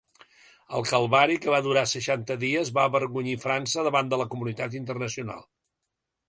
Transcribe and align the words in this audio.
El 0.77 0.85
calvari, 0.91 1.35
que 1.43 1.51
va 1.55 1.59
durar 1.67 1.83
seixanta 1.91 2.37
dies, 2.45 2.71
va 2.77 2.87
avergonyir 2.91 3.37
França 3.45 3.85
davant 3.89 4.11
de 4.15 4.21
la 4.23 4.27
comunitat 4.33 4.81
internacional. 4.83 5.47